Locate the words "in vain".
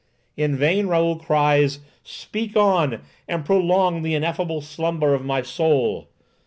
0.35-0.87